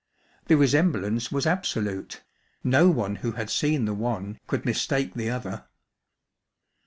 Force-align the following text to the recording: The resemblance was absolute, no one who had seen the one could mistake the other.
The 0.47 0.57
resemblance 0.57 1.31
was 1.31 1.45
absolute, 1.45 2.23
no 2.63 2.89
one 2.89 3.17
who 3.17 3.33
had 3.33 3.51
seen 3.51 3.85
the 3.85 3.93
one 3.93 4.39
could 4.47 4.65
mistake 4.65 5.13
the 5.13 5.29
other. 5.29 5.65